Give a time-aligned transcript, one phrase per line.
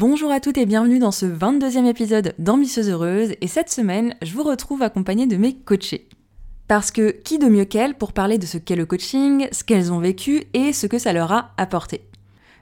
[0.00, 4.32] Bonjour à toutes et bienvenue dans ce 22e épisode d'Ambitieuse Heureuse et cette semaine, je
[4.32, 6.08] vous retrouve accompagnée de mes coachés.
[6.68, 9.92] Parce que qui de mieux qu'elles pour parler de ce qu'est le coaching, ce qu'elles
[9.92, 12.00] ont vécu et ce que ça leur a apporté.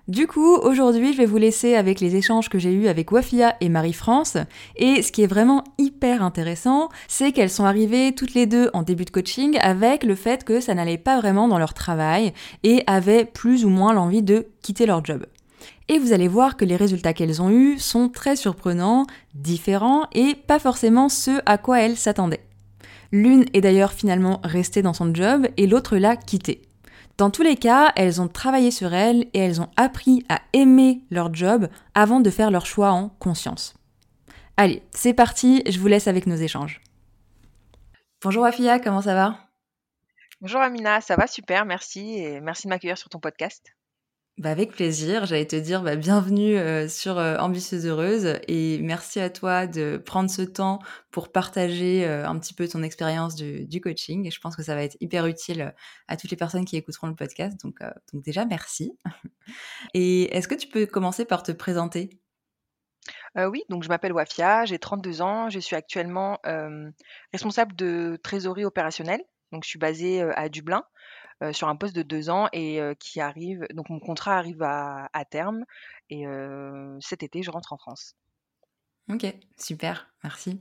[0.09, 3.55] Du coup, aujourd'hui, je vais vous laisser avec les échanges que j'ai eus avec Wafia
[3.61, 4.37] et Marie-France.
[4.75, 8.83] Et ce qui est vraiment hyper intéressant, c'est qu'elles sont arrivées toutes les deux en
[8.83, 12.33] début de coaching avec le fait que ça n'allait pas vraiment dans leur travail
[12.65, 15.25] et avaient plus ou moins l'envie de quitter leur job
[15.89, 20.35] et vous allez voir que les résultats qu'elles ont eus sont très surprenants, différents et
[20.35, 22.45] pas forcément ceux à quoi elles s'attendaient.
[23.11, 26.63] L'une est d'ailleurs finalement restée dans son job et l'autre l'a quitté.
[27.17, 31.03] Dans tous les cas, elles ont travaillé sur elles et elles ont appris à aimer
[31.11, 33.75] leur job avant de faire leur choix en conscience.
[34.57, 36.81] Allez, c'est parti, je vous laisse avec nos échanges.
[38.23, 39.39] Bonjour Afia, comment ça va?
[40.41, 43.73] Bonjour Amina, ça va super, merci et merci de m'accueillir sur ton podcast.
[44.39, 49.19] Bah avec plaisir, j'allais te dire bah, bienvenue euh, sur euh, Ambitieuse Heureuse et merci
[49.19, 50.79] à toi de prendre ce temps
[51.11, 54.29] pour partager euh, un petit peu ton expérience du, du, coaching.
[54.29, 55.75] Et je pense que ça va être hyper utile
[56.07, 57.61] à toutes les personnes qui écouteront le podcast.
[57.65, 57.81] Donc,
[58.13, 58.97] donc déjà, merci.
[59.95, 62.11] Et est-ce que tu peux commencer par te présenter?
[63.35, 66.39] Oui, donc je m'appelle Wafia, j'ai 32 ans, je suis actuellement
[67.33, 69.23] responsable de trésorerie opérationnelle.
[69.51, 70.85] Donc je suis basée à Dublin.
[71.41, 74.61] Euh, sur un poste de deux ans et euh, qui arrive donc mon contrat arrive
[74.63, 75.65] à terme
[76.11, 78.17] et euh, cet été, je rentre en France.
[79.09, 79.25] OK,
[79.57, 80.61] super, merci.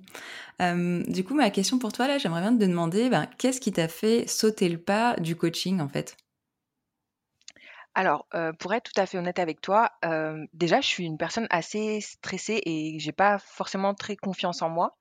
[0.60, 3.88] du coup, ma question pour toi là, j'aimerais bien te demander, ben, qu'est-ce qui t'a
[3.88, 6.16] fait sauter le pas du coaching, en fait?
[7.94, 8.26] Alors,
[8.60, 9.92] pour être tout à fait honnête avec toi,
[10.54, 14.98] déjà, je suis une personne assez stressée et j'ai pas forcément très confiance en moi.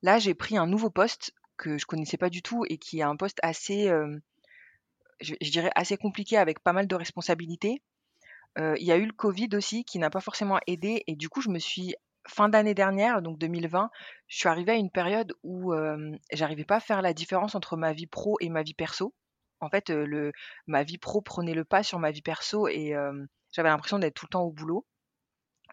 [0.00, 3.02] Là, j'ai pris un nouveau poste que je connaissais pas du tout et qui est
[3.02, 3.92] un poste assez,
[5.20, 7.82] je, dirais, assez compliqué avec pas mal de responsabilités.
[8.58, 11.28] Euh, il y a eu le Covid aussi qui n'a pas forcément aidé et du
[11.28, 11.94] coup je me suis
[12.26, 13.90] fin d'année dernière, donc 2020,
[14.26, 17.76] je suis arrivée à une période où euh, j'arrivais pas à faire la différence entre
[17.76, 19.14] ma vie pro et ma vie perso.
[19.60, 20.32] En fait, euh,
[20.66, 22.94] ma vie pro prenait le pas sur ma vie perso et
[23.52, 24.86] j'avais l'impression d'être tout le temps au boulot.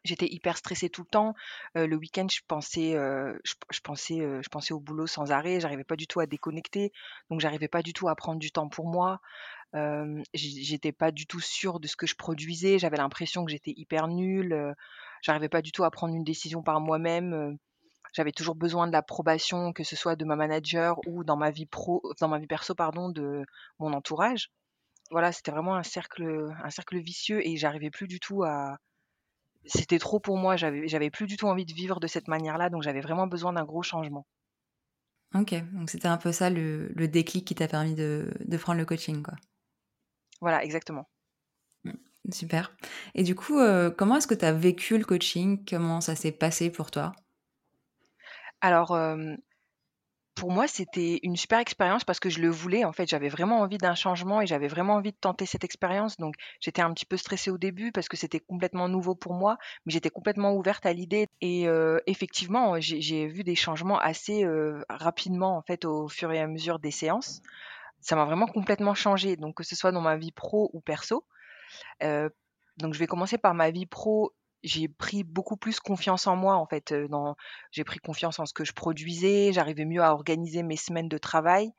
[0.06, 1.34] J'étais hyper stressée tout le temps.
[1.74, 5.60] le week-end, je pensais, je, pensais, je pensais au boulot sans arrêt.
[5.60, 6.92] J'arrivais pas du tout à déconnecter,
[7.30, 9.20] donc j'arrivais pas du tout à prendre du temps pour moi.
[10.34, 12.78] j'étais pas du tout sûre de ce que je produisais.
[12.80, 14.76] J'avais l'impression que j'étais hyper nulle.
[15.24, 17.58] j'arrivais pas du tout à prendre une décision par moi-même.
[18.14, 21.66] j'avais toujours besoin de l'approbation, que ce soit de ma manager ou dans ma vie
[21.66, 23.44] pro, dans ma vie perso, pardon, de
[23.80, 24.52] mon entourage.
[25.12, 28.78] Voilà, c'était vraiment un cercle, un cercle vicieux et j'arrivais plus du tout à,
[29.68, 30.56] c'était trop pour moi.
[30.56, 33.54] J'avais, j'avais plus du tout envie de vivre de cette manière-là, donc j'avais vraiment besoin
[33.54, 34.26] d'un gros changement.
[35.34, 39.22] Ok, donc c'était un peu ça le, déclic qui t'a permis de, prendre le coaching,
[39.22, 39.36] quoi.
[40.40, 41.10] Voilà, exactement.
[42.32, 42.76] Super.
[43.14, 45.64] Et du coup, euh, comment est-ce que tu as vécu le coaching?
[45.68, 47.14] Comment ça s'est passé pour toi?
[48.62, 49.36] Alors, euh,
[50.36, 52.84] pour moi, c'était une super expérience parce que je le voulais.
[52.84, 56.18] En fait, j'avais vraiment envie d'un changement et j'avais vraiment envie de tenter cette expérience.
[56.18, 59.58] Donc, j'étais un petit peu stressée au début parce que c'était complètement nouveau pour moi,
[59.86, 61.28] mais j'étais complètement ouverte à l'idée.
[61.40, 66.40] Et euh, effectivement, j'ai vu des changements assez euh, rapidement, en fait, au fur et
[66.40, 67.42] à mesure des séances.
[68.02, 69.38] Ça m'a vraiment complètement changé.
[69.38, 71.26] Donc, que ce soit dans ma vie pro ou perso.
[72.04, 72.30] Euh,
[72.78, 74.34] donc, je vais commencer par ma vie pro
[74.66, 76.94] j'ai pris beaucoup plus confiance en moi en fait.
[77.72, 81.18] J'ai pris confiance en ce que je produisais, j'arrivais mieux à organiser mes semaines de
[81.18, 81.72] travail.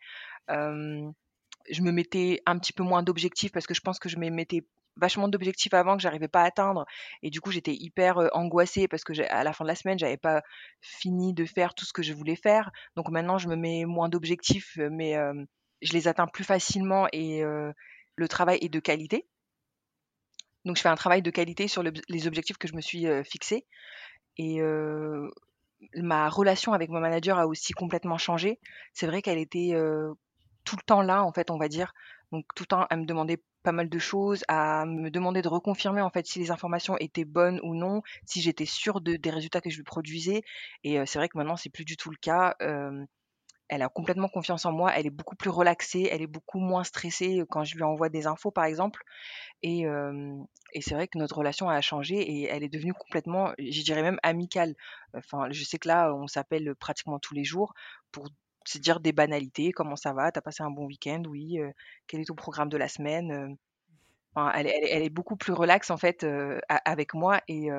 [0.49, 4.31] je me mettais un petit peu moins d'objectifs parce que je pense que je me
[4.31, 4.65] mettais
[4.99, 6.87] vachement d'objectifs avant que j'arrivais pas à atteindre
[7.23, 10.17] et du coup j'étais hyper angoissée parce que à la fin de la semaine j'avais
[10.17, 10.43] pas
[10.81, 14.09] fini de faire tout ce que je voulais faire donc maintenant je me mets moins
[14.09, 15.17] d'objectifs mais
[15.83, 19.27] je les atteins plus facilement et le travail est de qualité
[20.67, 23.65] donc, je fais un travail de qualité sur les objectifs que je me suis fixés.
[24.37, 24.61] Et
[25.95, 28.59] ma relation avec mon manager a aussi complètement changé.
[28.93, 29.75] C'est vrai qu'elle était
[30.65, 31.95] tout le temps là, en fait, on va dire.
[32.33, 35.49] Donc, tout le temps, à me demander pas mal de choses, à me demander de
[35.49, 39.31] reconfirmer, en fait, si les informations étaient bonnes ou non, si j'étais sûre de, des
[39.31, 40.43] résultats que je lui produisais.
[40.83, 42.57] Et c'est vrai que maintenant, c'est plus du tout le cas.
[43.69, 46.85] Elle a complètement confiance en moi, elle est beaucoup plus relaxée, elle est beaucoup moins
[46.85, 49.03] stressée, quand je lui envoie des infos, par exemple
[49.63, 49.85] et
[50.83, 54.19] c'est vrai que notre relation a changé et elle est devenue complètement, je dirais même
[54.23, 54.75] amicale.
[55.15, 57.75] Enfin, je sais que là, on s'appelle, pratiquement tous les jours
[58.13, 58.29] pour
[58.65, 60.33] se dire des banalités: «Comment ça va?
[60.33, 61.23] Tu as passé un bon week-end?
[61.29, 61.73] Oui, heu,
[62.07, 63.57] quel est ton programme de la semaine?»
[64.35, 64.69] enfin, elle
[65.05, 67.71] est beaucoup plus relax, en fait, heu, a avec moi et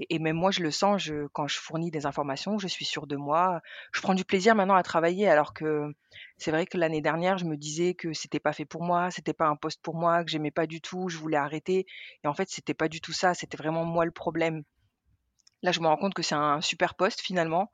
[0.00, 3.06] et même moi, je le sens, je quand je fournis des informations, je suis sûre
[3.06, 3.60] de moi.
[3.92, 5.92] Je prends du plaisir maintenant à travailler alors que
[6.38, 9.32] c'est vrai que l'année dernière, je me disais que c'était pas fait pour moi, c'était
[9.34, 11.86] pas un poste pour moi, que j'aimais pas du tout, je voulais arrêter
[12.24, 14.62] et en fait, c'était pas du tout ça, c'était vraiment moi le problème.
[15.62, 17.70] Là, je me rends compte que c'est un super poste finalement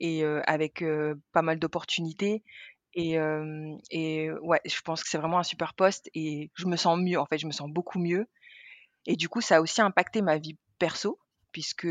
[0.00, 2.42] et heu, avec, heu, pas mal d'opportunités
[2.94, 6.76] et hem et ouais, je pense que c'est vraiment un super poste et je me
[6.76, 8.26] sens mieux, en fait, je me sens beaucoup mieux
[9.06, 11.18] et du coup, ça a aussi impacté ma vie perso
[11.56, 11.88] puisque,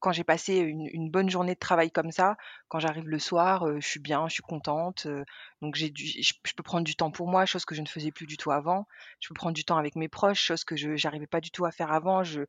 [0.00, 2.36] quand j'ai passé une bonne journée de travail comme ça,
[2.66, 5.06] quand j'arrive le soir, je suis bien, je suis contente,
[5.62, 8.10] donc j'ai du je peux prendre du temps pour moi, chose que je ne faisais
[8.10, 8.88] plus du tout avant.
[9.20, 11.64] Je peux prendre du temps avec mes proches, chose que je j'arrivais pas du tout
[11.64, 12.24] à faire avant.
[12.24, 12.40] Je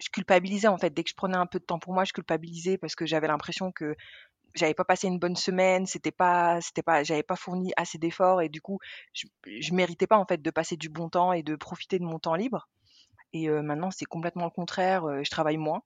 [0.00, 0.90] je culpabilisais, en fait.
[0.92, 3.28] Dès que je prenais un peu de temps pour moi, je culpabilisais parce que j'avais
[3.28, 3.94] l'impression que
[4.54, 8.42] j'avais pas passé une bonne semaine, c'était pas c'était pas j'avais pas fourni assez d'efforts
[8.42, 8.78] et du coup,
[9.14, 12.04] je je méritais pas, en fait, de passer du bon temps et de profiter de
[12.04, 12.68] mon temps libre
[13.34, 15.82] et maintenant, c'est complètement le contraire, je travaille moins.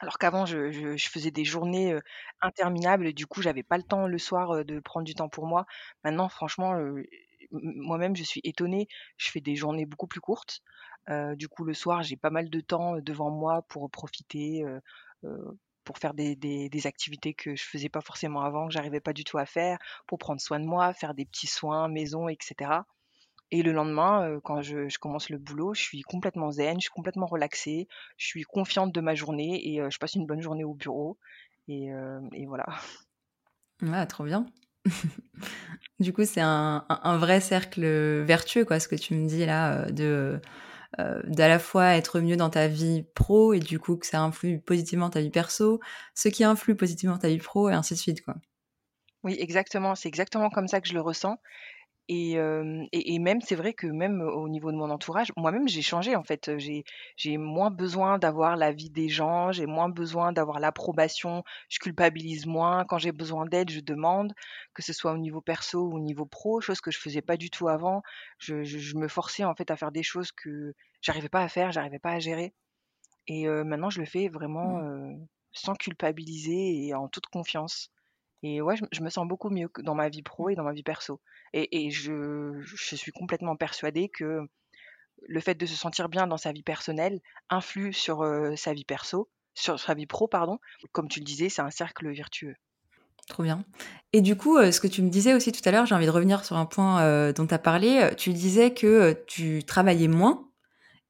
[0.00, 1.98] Alors qu'avant, je faisais des journées,
[2.40, 5.66] interminables du coup, j'avais pas le temps le soir, de prendre du temps pour moi.
[6.04, 6.74] Maintenant, franchement,
[7.50, 8.86] moi-même, je suis étonnée.
[9.16, 10.60] Je fais des journées beaucoup plus courtes.
[11.36, 14.64] Du coup, le soir, j'ai pas mal de temps, devant moi pour profiter,
[15.84, 19.38] pour faire des activités que je faisais pas forcément avant, que j'arrivais pas du tout
[19.38, 22.86] à faire, pour prendre soin de moi, faire des petits soins maison et cetera.
[23.50, 26.82] Et le lendemain, heu, quand je je commence le boulot, je suis complètement zen, je
[26.82, 30.42] suis complètement relaxée, je suis confiante de ma journée et heu, je passe une bonne
[30.42, 31.18] journée au bureau
[31.68, 31.88] et
[32.34, 32.66] et voilà.
[33.82, 34.46] Ouais, trop bien.
[36.00, 37.82] Du coup, c'est un un un vrai cercle,
[38.24, 40.40] vertueux, quoi, ce que tu me dis là, heu, de,
[41.00, 44.20] heu, d'à la fois être mieux dans ta vie pro et du coup que ça
[44.22, 45.80] influe positivement ta vie perso,
[46.16, 48.36] ce qui influe positivement ta vie pro et ainsi de suite, quoi.
[49.24, 51.38] Oui, exactement, c'est exactement comme ça que je le ressens
[52.10, 55.68] Et hem et et même c'est vrai que même au niveau de mon entourage, moi-même
[55.68, 56.84] j'ai changé en fait, heu, j'ai
[57.16, 62.84] j'ai moins besoin d'avoir l'avis des gens, j'ai moins besoin d'avoir l'approbation, je culpabilise moins.
[62.86, 64.32] Quand j'ai besoin d'aide, je demande,
[64.74, 67.36] que ce soit au niveau perso ou au niveau pro, chose que je faisais pas
[67.36, 68.02] du tout avant.
[68.38, 70.72] Je je je me forçais en fait à faire des choses que
[71.02, 72.54] j'arrivais pas à faire, j'arrivais pas à gérer
[73.28, 74.82] et heu, maintenant je le fais vraiment, Mmh.
[74.82, 75.16] heu,
[75.52, 77.90] sans culpabiliser et en toute confiance.
[78.42, 80.50] Et ouais, je me je me sens beaucoup mieux que dans ma vie pro Mmh.
[80.52, 81.20] et dans ma vie perso.
[81.52, 84.48] Et et je je suis complètement persuadée que
[85.26, 87.20] le fait de se sentir bien dans sa vie personnelle
[87.50, 88.24] influe sur,
[88.56, 90.58] sa vie perso sur sa vie pro, pardon.
[90.92, 92.54] Comme tu le disais, c'est un cercle vertueux.
[93.28, 93.64] Trop bien.
[94.12, 96.10] Et du coup, ce que tu me disais aussi tout à l'heure, j'ai envie de
[96.10, 100.48] revenir sur un point, dont tu as parlé, tu disais que, tu travaillais moins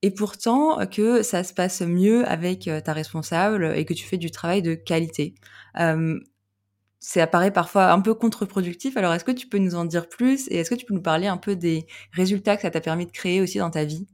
[0.02, 4.30] et pourtant, que ça se passe mieux avec, ta responsable et que tu fais du
[4.30, 5.34] travail de qualité.
[7.00, 10.48] Ça apparaît parfois un peu contre-productif, alors est-ce que tu peux nous en dire plus
[10.50, 13.06] et est-ce que tu peux nous parler un peu des résultats que ça t'a permis
[13.06, 14.08] de créer aussi dans ta vie?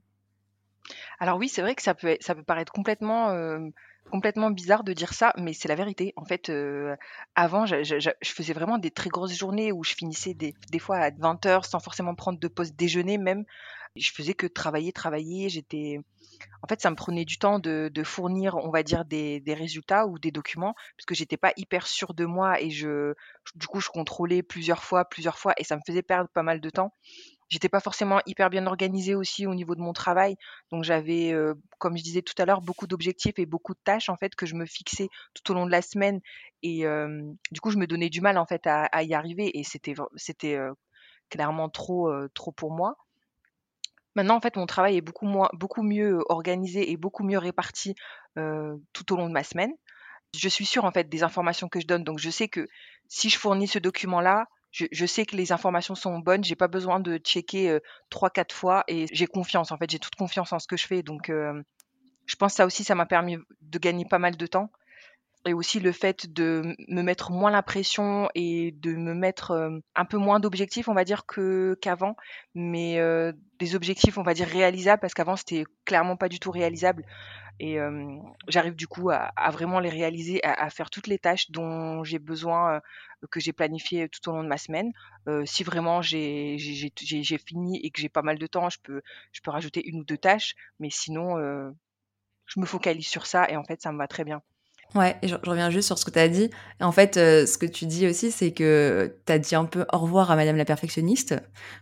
[1.19, 3.73] Alors oui, c'est vrai que ça peut ça peut paraître complètement, hem,
[4.11, 6.13] complètement bizarre de dire ça, mais c'est la vérité.
[6.17, 6.97] En fait, heu,
[7.35, 11.11] avant, je faisais vraiment des très grosses journées où je finissais des des fois à
[11.11, 13.45] vingt heures sans forcément prendre de pause déjeuner même.
[13.97, 15.99] Je faisais que travailler, travailler, j'étais
[16.63, 20.19] En fait, ça me prenait du temps de fournir, on va dire, des résultats ou
[20.19, 23.15] des documents, parce que j'étais pas hyper sûre de moi et je
[23.55, 26.61] du coup, je contrôlais plusieurs fois, plusieurs fois et ça me faisait perdre pas mal
[26.61, 26.93] de temps.
[27.51, 30.37] J'étais pas forcément hyper bien organisée aussi au niveau de mon travail,
[30.73, 34.09] donc j'avais, heu, comme je disais tout à l'heure, beaucoup d'objectifs et beaucoup de tâches,
[34.09, 36.21] en fait, que je me fixais tout au long de la semaine
[36.63, 36.85] et
[37.53, 40.57] du coup, je me donnais du mal, en fait, à y arriver et c'était c'était,
[40.57, 40.73] heu,
[41.31, 42.97] clairement trop, heu, trop pour moi.
[44.17, 47.95] Maintenant, en fait, mon travail est beaucoup moins beaucoup mieux organisé et beaucoup mieux réparti,
[48.93, 49.73] tout au long de ma semaine.
[50.37, 52.67] Je suis sûre, en fait, des informations que je donne, donc je sais que
[53.09, 56.69] si je fournis ce document-là, je je sais que les informations sont bonnes, j'ai pas
[56.69, 57.81] besoin de checker, heu,
[58.11, 61.03] 3-4 fois et j'ai confiance, en fait, j'ai toute confiance en ce que je fais,
[61.03, 61.31] donc
[62.27, 64.71] je pense que ça aussi, ça m'a permis de gagner pas mal de temps
[65.47, 69.81] et aussi le fait de me mettre moins la pression et de me mettre, hem,
[69.95, 72.17] un peu moins d'objectifs, on va dire, que qu'avant,
[72.55, 76.51] mais heu, des objectifs, on va dire, réalisables parce qu'avant, c'était clairement pas du tout
[76.51, 77.05] réalisable
[77.61, 77.79] et
[78.49, 82.77] j'arrive du coup à vraiment les réaliser, à faire toutes les tâches dont j'ai besoin,
[82.79, 82.81] heu,
[83.31, 84.93] que j'ai planifiées tout au long de ma semaine.
[85.47, 86.57] Si vraiment j'ai
[87.47, 90.05] fini et que j'ai pas mal de temps, je peux je peux rajouter une ou
[90.05, 91.37] 2 tâches, mais sinon,
[92.47, 94.43] je me focalise sur ça et en fait, ça me va très bien.
[94.95, 96.51] Ouais, et je, reviens juste sur ce que tu as dit.
[96.81, 99.85] En fait, euh, ce que tu dis aussi, c'est que tu as dit un peu
[99.93, 101.35] au revoir à Madame la perfectionniste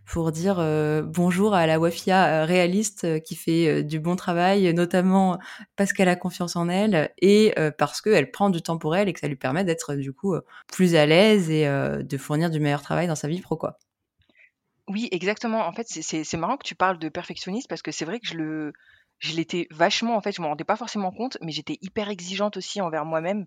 [0.07, 5.39] pour dire euh, bonjour à la Wafia euh, réaliste qui fait du bon travail, notamment
[5.77, 9.13] parce qu'elle a confiance en elle et parce qu'elle prend du temps pour elle et
[9.13, 10.35] que ça lui permet d'être du coup
[10.69, 13.59] plus à l'aise et de fournir du meilleur travail dans sa vie pro.
[14.89, 15.67] Oui, exactement.
[15.67, 18.35] En fait, c'est marrant que tu parles de perfectionniste parce que c'est vrai que je
[18.35, 18.73] le,
[19.23, 22.57] je l'étais vachement, en fait, je me rendais pas forcément compte, mais j'étais hyper exigeante
[22.59, 23.47] aussi envers moi-même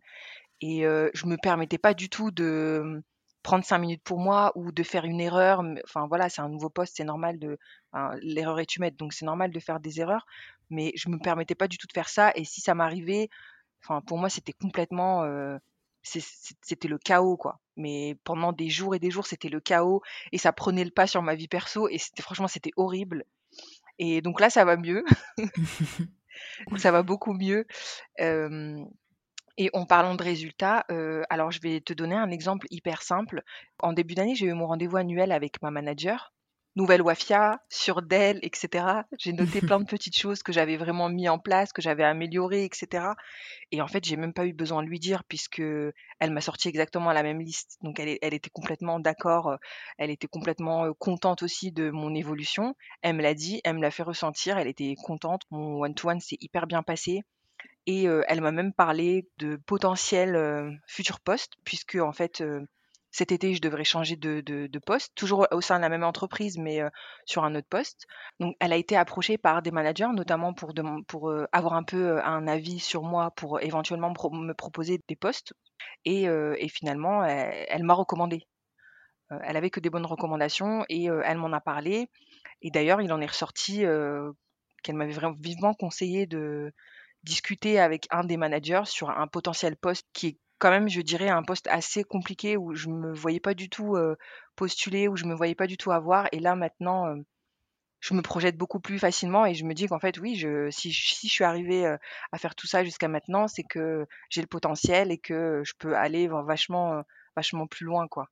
[0.62, 3.02] et je je me permettais pas du tout de, mmh,
[3.44, 6.70] prendre cinq minutes pour moi ou de faire une erreur, enfin voilà, c'est un nouveau
[6.70, 7.58] poste, c'est normal de
[8.22, 10.26] l'erreur est humaine, donc c'est normal de faire des erreurs,
[10.72, 13.30] mais je me permettais pas du tout de faire ça et si ça m'arrivait,
[13.84, 15.24] enfin pour moi c'était complètement,
[16.04, 17.60] c'était le chaos quoi.
[17.78, 20.02] Mais pendant des jours et des jours, c'était le chaos
[20.32, 23.26] et ça prenait le pas sur ma vie perso et c'était franchement c'était horrible.
[24.00, 25.04] Et donc là, ça va mieux.
[26.78, 27.66] ça va beaucoup mieux.
[29.58, 30.86] et en parlant de résultats,
[31.30, 33.44] alors je vais te donner un exemple hyper simple.
[33.80, 36.35] En début d'année, j'ai eu mon rendez-vous annuel avec ma manager
[36.76, 38.86] nouvelle Wafia, sur Dell, etc.
[39.18, 42.66] J'ai noté plein de petites choses que j'avais vraiment mis en place, que j'avais améliorées,
[42.66, 43.08] etc.
[43.72, 46.68] Et en fait, j'ai même pas eu besoin de lui dire puisque elle m'a sorti
[46.68, 47.78] exactement la même liste.
[47.82, 49.58] Donc elle, elle était complètement d'accord,
[49.98, 52.76] elle était complètement contente aussi de mon évolution.
[53.02, 55.44] Elle me l'a dit, elle me l'a fait ressentir, elle était contente.
[55.52, 57.22] Mon one-to-one s'est hyper bien passé.
[57.88, 62.44] Et elle m'a même parlé de potentiels futurs postes, puisque en fait,
[63.16, 66.82] cet été, je devrais changer de, poste, toujours au sein de la même entreprise, mais
[67.26, 68.08] sur un autre poste.
[68.42, 70.74] Donc, elle a été approchée par des managers, notamment pour,
[71.54, 75.54] avoir un peu un avis sur moi, pour éventuellement me proposer des postes.
[76.04, 76.28] Et,
[76.68, 78.46] finalement, elle, m'a recommandé.
[79.30, 82.10] elle avait que des bonnes recommandations et elle m'en a parlé.
[82.62, 83.86] Et d'ailleurs, il en est ressorti
[84.84, 86.74] qu'elle m'avait vraiment vivement conseillé de
[87.24, 91.30] discuter avec un des managers sur un potentiel poste qui est quand même, je dirais,
[91.30, 93.98] un poste assez compliqué où je me voyais pas du tout,
[94.56, 97.16] postuler, où je me voyais pas du tout avoir et là maintenant,
[98.00, 100.92] je me projette beaucoup plus facilement et je me dis qu'en fait oui, je si
[100.92, 101.86] je suis arrivée,
[102.32, 105.96] à faire tout ça jusqu'à maintenant, c'est que j'ai le potentiel et que je peux
[105.96, 107.04] aller vachement,
[107.36, 108.30] vachement plus loin, quoi.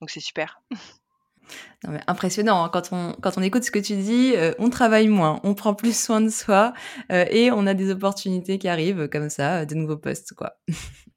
[0.00, 0.60] Donc c'est super.
[2.08, 2.70] Impressionnant, hein.
[2.72, 5.96] quand, on, quand on écoute ce que tu dis, on travaille moins, on prend plus
[5.96, 6.72] soin de soi
[7.10, 10.58] et on a des opportunités qui arrivent comme ça, de nouveaux postes quoi.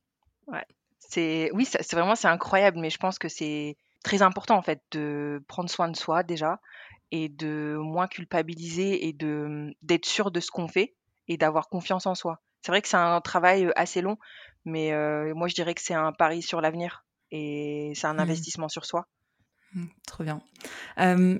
[1.00, 4.82] C'est oui, c'est vraiment c'est incroyable, mais je pense que c'est très important en fait
[4.91, 6.60] de prendre soin de soi déjà
[7.12, 10.96] et de moins culpabiliser et de d'être sûr de ce qu'on fait
[11.27, 12.41] et d'avoir confiance en soi.
[12.62, 14.18] C'est vrai que c'est un travail assez long,
[14.65, 14.91] mais
[15.34, 18.20] moi je dirais que c'est un pari sur l'avenir et c'est un mmh.
[18.20, 19.08] investissement sur soi.
[19.74, 20.42] Mmh, trop bien.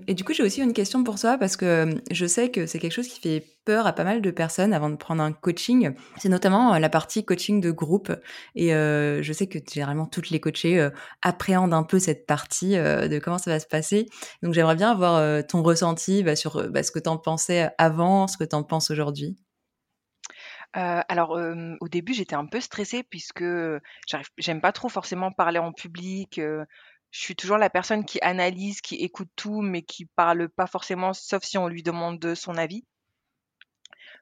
[0.08, 2.78] et du coup, j'ai aussi une question pour toi parce que je sais que c'est
[2.78, 5.96] quelque chose qui fait peur à pas mal de personnes avant de prendre un coaching.
[6.18, 8.12] C'est notamment la partie coaching de groupe.
[8.56, 10.90] Et je sais que généralement toutes les coachés
[11.24, 14.08] appréhendent un peu cette partie de comment ça va se passer.
[14.44, 18.28] Donc j'aimerais bien avoir ton ressenti bah, sur bah, ce que tu en pensais avant,
[18.28, 19.38] ce que tu en penses aujourd'hui.
[20.74, 21.32] alors,
[21.80, 23.44] au début, j'étais un peu stressée puisque
[24.38, 26.40] j'aime pas trop forcément parler en public,
[27.12, 31.14] je suis toujours la personne qui analyse, qui écoute tout, mais qui parle pas forcément,
[31.14, 32.86] sauf si on lui demande son avis.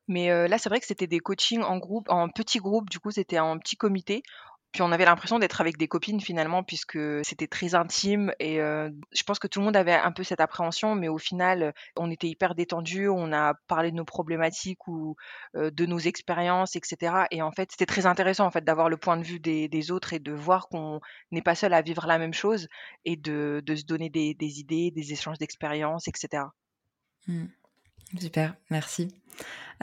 [0.07, 3.11] Mais là, c'est vrai que c'était des coachings en groupe, en petit groupe, du coup,
[3.11, 4.23] c'était un petit comité.
[4.71, 9.23] Puis on avait l'impression d'être avec des copines finalement, puisque c'était très intime et je
[9.25, 12.27] pense que tout le monde avait un peu cette appréhension, mais au final, on était
[12.27, 15.15] hyper détendus, on a parlé de nos problématiques ou
[15.55, 17.25] de nos expériences, etc.
[17.31, 20.13] Et en fait, c'était très intéressant en fait d'avoir le point de vue des, autres
[20.13, 20.99] et de voir qu'on
[21.31, 22.67] n'est pas seul à vivre la même chose
[23.05, 26.43] et de, se donner des, idées, des échanges d'expériences, etc.
[28.15, 29.09] Super, merci.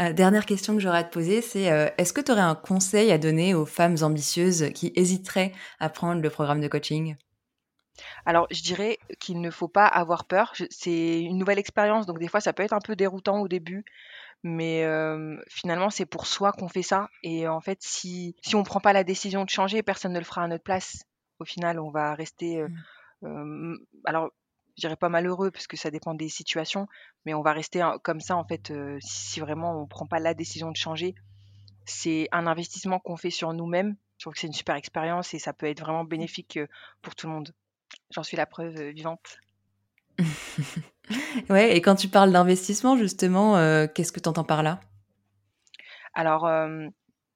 [0.00, 2.54] Euh, dernière question que j'aurais à te poser, c'est euh, est-ce que tu aurais un
[2.54, 7.16] conseil à donner aux femmes ambitieuses qui hésiteraient à prendre le programme de coaching?
[8.26, 10.52] Alors, je dirais qu'il ne faut pas avoir peur.
[10.70, 13.84] C'est une nouvelle expérience, donc des fois, ça peut être un peu déroutant au début,
[14.42, 14.84] mais
[15.48, 17.08] finalement, c'est pour soi qu'on fait ça.
[17.22, 20.18] Et en fait, si, si on ne prend pas la décision de changer, personne ne
[20.18, 21.04] le fera à notre place.
[21.38, 22.64] Au final, on va rester.
[23.22, 23.76] Mmh.
[24.06, 24.32] alors,
[24.76, 26.88] je dirais pas malheureux parce que ça dépend des situations,
[27.24, 30.70] mais on va rester comme ça en fait si vraiment on prend pas la décision
[30.70, 31.14] de changer.
[31.86, 33.96] C'est un investissement qu'on fait sur nous-mêmes.
[34.18, 36.58] Je trouve que c'est une super expérience et ça peut être vraiment bénéfique
[37.02, 37.54] pour tout le monde.
[38.10, 39.38] J'en suis la preuve vivante.
[41.50, 43.54] ouais, et quand tu parles d'investissement, justement,
[43.88, 44.80] qu'est-ce que tu entends par là?
[46.14, 46.48] Alors,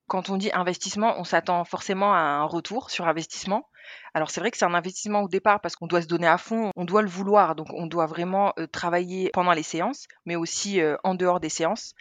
[0.08, 3.68] quand on dit investissement, on s'attend forcément à un retour sur investissement.
[4.14, 6.38] Alors c'est vrai que c'est un investissement au départ parce qu'on doit se donner à
[6.38, 10.80] fond, on doit le vouloir, donc on doit vraiment travailler pendant les séances, mais aussi
[11.04, 11.94] en dehors des séances.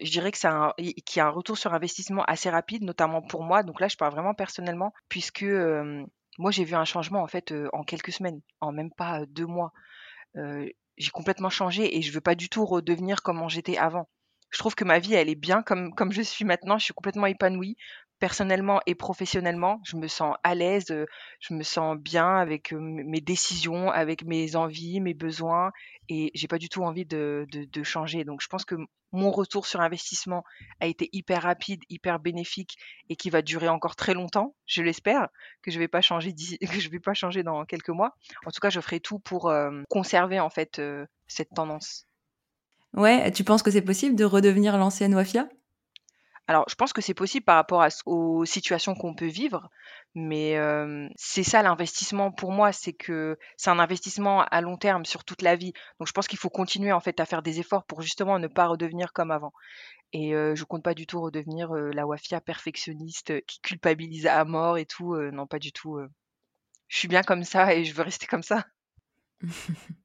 [0.00, 0.48] je dirais que c'est
[1.04, 3.62] qu'il y a un retour sur investissement assez rapide, notamment pour moi.
[3.62, 5.44] Donc là, je parle vraiment personnellement puisque,
[6.38, 9.72] moi, j'ai vu un changement en fait, en quelques semaines, en même pas, deux mois.
[10.34, 14.08] j'ai complètement changé et je veux pas du tout redevenir comme j'étais avant.
[14.50, 16.78] Je trouve que ma vie, elle est bien comme comme je suis maintenant.
[16.78, 17.76] Je suis complètement épanouie
[18.20, 20.94] personnellement et professionnellement, je me sens à l'aise,
[21.40, 25.72] je me sens bien avec mes décisions, avec mes envies, mes besoins,
[26.08, 28.24] et j'ai pas du tout envie de, de, changer.
[28.24, 28.76] Donc, je pense que
[29.12, 30.44] mon retour sur investissement
[30.80, 32.76] a été hyper rapide, hyper bénéfique,
[33.08, 34.54] et qui va durer encore très longtemps.
[34.66, 35.28] Je l'espère
[35.62, 38.14] que je vais pas changer que je vais pas changer dans quelques mois.
[38.44, 39.52] En tout cas, je ferai tout pour
[39.88, 40.80] conserver en fait
[41.26, 42.06] cette tendance.
[42.92, 45.48] Ouais, tu penses que c'est possible de redevenir l'ancienne Wafia?
[46.50, 49.70] Alors, je pense que c'est possible par rapport aux situations qu'on peut vivre,
[50.16, 50.56] mais
[51.14, 55.42] c'est ça l'investissement pour moi, c'est que c'est un investissement à long terme sur toute
[55.42, 55.72] la vie.
[56.00, 58.48] Donc je pense qu'il faut continuer en fait à faire des efforts pour justement ne
[58.48, 59.52] pas redevenir comme avant.
[60.12, 64.76] Et je je compte pas du tout redevenir, la wafia perfectionniste, qui culpabilise à mort
[64.76, 66.00] et tout, non pas du tout,
[66.88, 68.66] Je suis bien comme ça et je veux rester comme ça.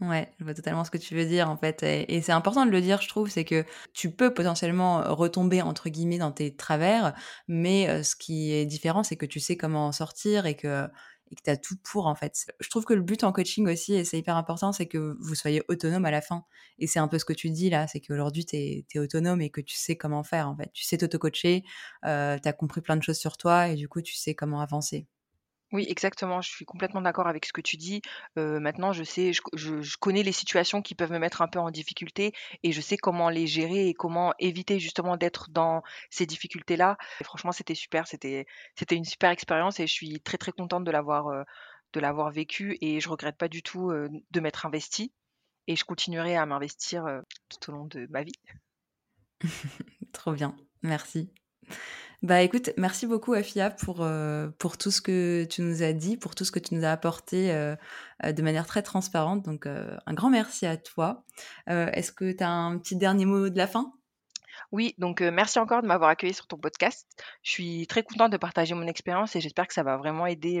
[0.00, 1.82] Ouais, je vois totalement ce que tu veux dire en fait.
[1.82, 5.88] Et, c'est important de le dire, je trouve, c'est que tu peux potentiellement retomber entre
[5.88, 7.14] guillemets dans tes travers,
[7.48, 10.86] mais euh, ce qui est différent, c'est que tu sais comment en sortir et que
[11.30, 12.46] et as tout pour en fait.
[12.60, 15.34] Je trouve que le but en coaching aussi, et c'est hyper important, c'est que vous
[15.34, 16.44] soyez autonome à la fin.
[16.78, 19.50] Et c'est un peu ce que tu dis là, c'est qu'aujourd'hui tu es, autonome et
[19.50, 20.70] que tu sais comment faire en fait.
[20.72, 21.64] Tu sais t'auto-coacher,
[22.06, 24.60] euh, tu as compris plein de choses sur toi et du coup tu sais comment
[24.60, 25.06] avancer.
[25.70, 28.00] Oui, exactement, je suis complètement d'accord avec ce que tu dis.
[28.36, 32.32] maintenant, je sais, je connais les situations qui peuvent me mettre un peu en difficulté
[32.62, 36.96] et je sais comment les gérer et comment éviter justement d'être dans ces difficultés-là.
[37.22, 38.46] Franchement, c'était super, c'était
[38.90, 41.44] une super expérience et je suis très, très contente de l'avoir,
[41.92, 45.12] de l'avoir vécu et je regrette pas du tout, de m'être investie
[45.66, 47.04] et je continuerai à m'investir,
[47.50, 48.40] tout au long de ma vie.
[50.12, 51.30] Trop bien, merci.
[52.22, 56.16] Bah écoute, merci beaucoup Afia pour, euh, pour tout ce que tu nous as dit,
[56.16, 57.76] pour tout ce que tu nous as apporté euh,
[58.24, 59.44] euh, de manière très transparente.
[59.44, 61.22] Donc un grand merci à toi.
[61.68, 63.92] Est-ce que tu as un petit dernier mot de la fin?
[64.72, 67.06] Oui, donc merci encore de m'avoir accueilli sur ton podcast.
[67.42, 70.60] Je suis très contente de partager mon expérience et j'espère que ça va vraiment aider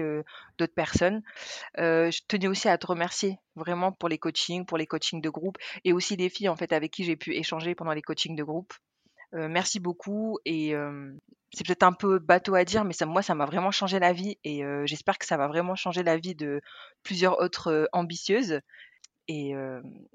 [0.58, 1.22] d'autres personnes.
[1.76, 5.58] je tenais aussi à te remercier vraiment pour les coachings, pour les coachings de groupe
[5.84, 8.44] et aussi les filles en fait avec qui j'ai pu échanger pendant les coachings de
[8.44, 8.72] groupe.
[9.32, 10.74] merci beaucoup et
[11.52, 14.12] c'est peut-être un peu bateau à dire, mais ça, moi, ça m'a vraiment changé la
[14.12, 16.60] vie et j'espère que ça va vraiment changer la vie de
[17.02, 18.60] plusieurs autres ambitieuses.
[19.28, 19.54] Et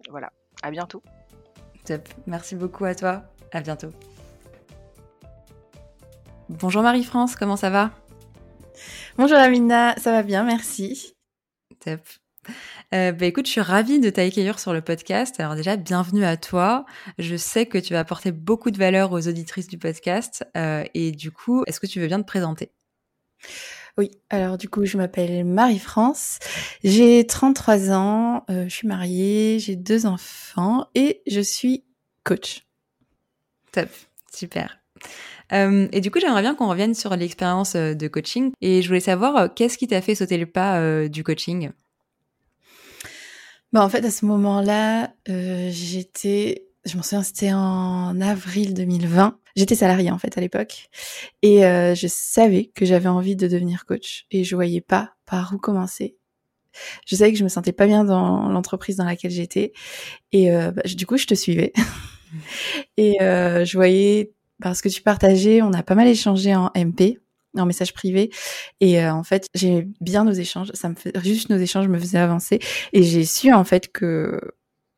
[0.10, 1.04] voilà, à bientôt.
[1.86, 3.90] Top, merci beaucoup à toi, à bientôt.
[6.50, 7.92] Bonjour Marie-France, comment ça va?
[9.18, 11.16] Bonjour Amina, ça va bien, merci.
[11.80, 12.02] Top.
[12.94, 15.40] Euh, bah, écoute, je suis ravie de t'accueillir sur le podcast.
[15.40, 16.86] Alors déjà, bienvenue à toi.
[17.18, 20.46] Je sais que tu vas apporter beaucoup de valeur aux auditrices du podcast.
[20.56, 22.72] Euh, et du coup, est-ce que tu veux bien te présenter?
[23.98, 26.40] Oui, alors du coup, je m'appelle Marie-France,
[26.84, 31.84] j'ai 33 ans, euh, je suis mariée, j'ai deux enfants et je suis
[32.24, 32.64] coach.
[33.72, 33.90] Top,
[34.34, 34.80] super.
[35.52, 38.88] Euh, et du coup, j'aimerais bien qu'on revienne sur l'expérience euh, de coaching et je
[38.88, 41.70] voulais savoir qu'est-ce qui t'a fait sauter le pas du coaching?
[43.74, 49.38] Bah, en fait, à ce moment-là, euh, j'étais, je m'en souviens, c'était en avril 2020.
[49.56, 50.90] J'étais salariée en fait à l'époque
[51.44, 55.54] et euh, je savais que j'avais envie de devenir coach et je voyais pas par
[55.54, 56.18] où commencer.
[57.06, 59.74] Je savais que je me sentais pas bien dans l'entreprise dans laquelle j'étais
[60.32, 61.72] et euh, bah, du coup je te suivais
[62.98, 67.20] et euh, je voyais parce que tu partageais, on a pas mal échangé en MP
[67.58, 68.32] en message privé.
[68.80, 70.72] Et euh, en fait, j'ai bien nos échanges.
[70.74, 72.60] Ça me fait juste nos échanges me faisaient avancer.
[72.94, 74.40] Et j'ai su en fait que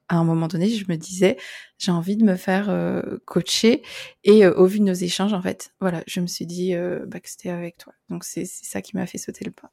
[0.08, 1.36] à un moment donné, je me disais,
[1.80, 3.82] j'ai envie de me faire euh, coacher.
[4.24, 6.76] Et euh, au vu de nos échanges, en fait, voilà, je me suis dit
[7.08, 7.94] bah, que c'était avec toi.
[8.10, 9.72] Donc c'est ça qui m'a fait sauter le pas.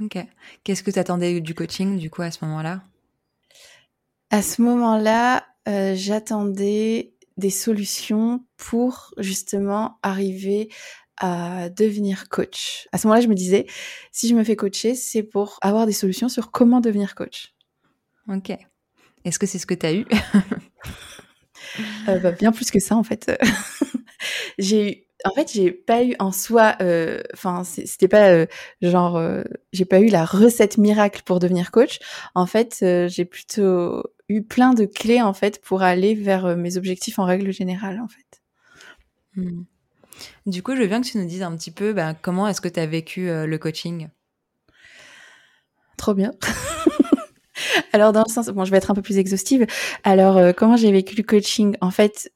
[0.00, 0.18] Ok.
[0.62, 2.82] Qu'est-ce que tu attendais du coaching, du coup, à ce moment-là?
[4.30, 10.70] À ce moment-là, j'attendais des solutions pour justement arriver
[11.18, 12.88] à devenir coach.
[12.92, 13.66] À ce moment-là, je me disais,
[14.12, 17.54] si je me fais coacher, c'est pour avoir des solutions sur comment devenir coach.
[18.28, 18.56] Ok.
[19.24, 20.06] Est-ce que c'est ce que tu as eu?
[22.08, 23.30] Euh, bah, Bien plus que ça, en fait.
[24.58, 28.46] j'ai eu en fait, j'ai pas eu en soi, euh, enfin, c'était pas euh,
[28.80, 29.20] genre,
[29.72, 31.98] j'ai pas eu la recette miracle pour devenir coach.
[32.34, 37.18] En fait, j'ai plutôt eu plein de clés en fait pour aller vers mes objectifs
[37.18, 38.42] en règle générale, en fait.
[39.34, 39.64] Hmm.
[40.46, 42.60] Du coup, je veux bien que tu nous dises un petit peu bah, comment est-ce
[42.60, 44.08] que tu as vécu euh, le coaching?
[45.96, 46.32] Trop bien.
[47.92, 49.66] Alors, dans le sens, bon, je vais être un peu plus exhaustive.
[50.04, 51.76] Alors, euh, comment j'ai vécu le coaching?
[51.80, 52.32] En fait,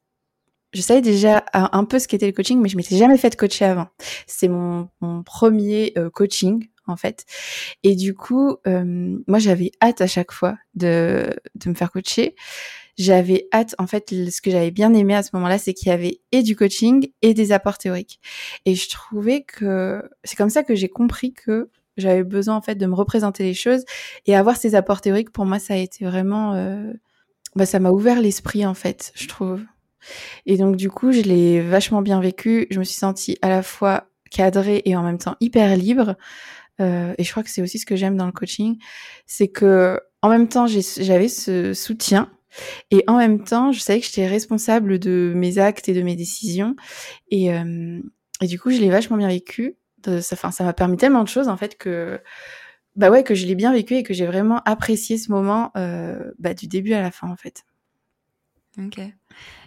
[0.73, 3.65] je savais déjà un, peu ce qu'était le coaching, mais je m'étais jamais fait coacher
[3.65, 3.89] avant.
[4.27, 4.89] C'est mon,
[5.25, 7.25] premier euh, coaching en fait.
[7.83, 12.35] Et du coup, moi j'avais hâte à chaque fois de, de me faire coacher.
[13.01, 15.91] J'avais hâte, en fait, ce que j'avais bien aimé à ce moment-là, c'est qu'il y
[15.91, 18.21] avait et du coaching et des apports théoriques.
[18.67, 22.75] Et je trouvais que c'est comme ça que j'ai compris que j'avais besoin en fait
[22.75, 23.87] de me représenter les choses
[24.27, 25.31] et avoir ces apports théoriques.
[25.31, 26.93] Pour moi, ça a été vraiment, euh,
[27.57, 29.63] bah, ça m'a ouvert l'esprit en fait, je trouve.
[30.45, 32.67] Et donc du coup, je l'ai vachement bien vécu.
[32.71, 36.17] Je me suis sentie à la fois cadrée et en même temps hyper libre.
[36.83, 38.77] Euh, et je crois que c'est aussi ce que j'aime dans le coaching,
[39.27, 42.31] c'est que en même temps j'avais ce soutien
[42.91, 46.17] et en même temps je savais que j'étais responsable de mes actes et de mes
[46.17, 46.77] décisions.
[47.31, 48.01] Et, euh,
[48.41, 49.77] et du coup, je l'ai vachement bien vécu.
[50.05, 52.21] ça, enfin, ça m'a permis tellement de choses en fait que
[52.97, 56.33] bah ouais que je l'ai bien vécu et que j'ai vraiment apprécié ce moment euh,
[56.39, 57.65] bah, du début à la fin en fait.
[58.79, 59.01] Ok.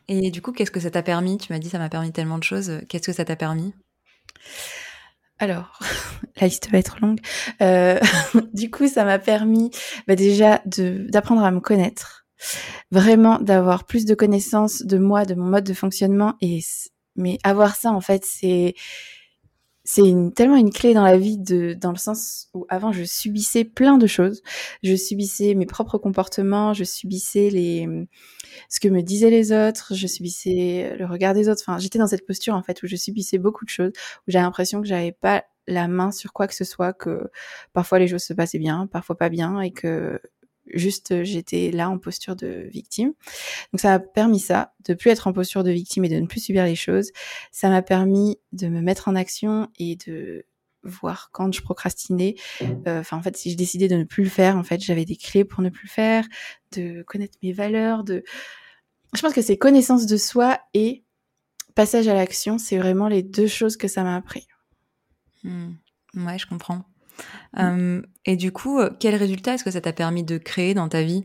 [0.09, 1.37] Et du coup, qu'est-ce que ça t'a permis?
[1.37, 2.81] Tu m'as dit ça m'a permis tellement de choses.
[2.89, 3.73] Qu'est-ce que ça t'a permis?
[5.39, 5.79] Alors,
[6.41, 7.19] la liste va être longue.
[7.61, 7.99] Euh,
[8.53, 9.71] du coup, ça m'a permis
[10.07, 12.22] bah, déjà d'apprendre à me connaître,
[12.91, 16.36] vraiment d'avoir plus de connaissances de moi, de mon mode de fonctionnement.
[16.41, 16.60] Et
[17.15, 18.75] mais avoir ça, en fait, c'est
[19.86, 23.65] c'est tellement une clé dans la vie de dans le sens où avant je subissais
[23.65, 24.41] plein de choses
[24.82, 28.08] je subissais mes propres comportements je subissais les
[28.69, 32.08] ce que me disaient les autres je subissais le regard des autres enfin j'étais dans
[32.08, 33.91] cette posture en fait où je subissais beaucoup de choses
[34.25, 37.29] où j'avais l'impression que j'avais pas la main sur quoi que ce soit que
[37.73, 40.21] parfois les choses se passaient bien parfois pas bien et que
[40.67, 43.13] juste euh, j'étais là en posture de victime.
[43.71, 46.28] Donc ça m'a permis ça, de plus être en posture de victime et de ne
[46.28, 47.12] plus subir les choses.
[47.52, 50.45] Ça m'a permis de me mettre en action et de
[50.84, 52.36] voir quand je procrastinais.
[52.62, 55.06] Euh, enfin, en fait, si je décidais de ne plus le faire, en fait, j'avais
[55.06, 56.26] des clés pour ne plus le faire,
[56.73, 58.23] de connaître mes valeurs, de.
[59.13, 61.04] Je pense que c'est connaissance de soi et
[61.76, 64.47] passage à l'action, c'est vraiment les deux choses que ça m'a appris.
[65.43, 65.73] Mmh.
[66.15, 66.84] Ouais, je comprends.
[67.60, 70.89] Euh, et du coup, euh, quel résultat est-ce que ça t'a permis de créer dans
[70.89, 71.23] ta vie?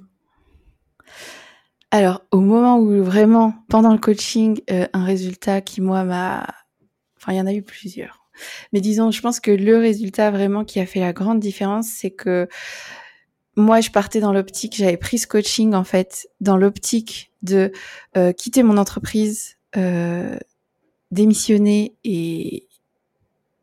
[1.90, 6.46] Alors, au moment où vraiment, pendant le coaching, euh, un résultat qui, moi, m'a...
[7.16, 8.26] Enfin, il y en a eu plusieurs.
[8.72, 12.10] Mais disons, je pense que le résultat vraiment qui a fait la grande différence, c'est
[12.10, 12.48] que
[13.56, 17.72] moi, je partais dans l'optique, j'avais pris ce coaching, en fait, dans l'optique de
[18.36, 19.56] quitter mon entreprise,
[21.10, 22.67] démissionner et,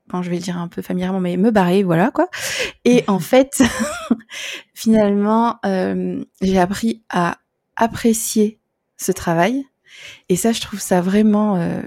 [0.08, 2.30] bon, je vais le dire un peu familièrement, mais me barrer, voilà quoi.
[2.84, 3.63] Et en fait,
[4.74, 7.38] finalement, euh, j'ai appris à
[7.76, 8.60] apprécier
[8.98, 9.65] ce travail.
[10.30, 11.82] Et ça, je trouve ça vraiment, euh,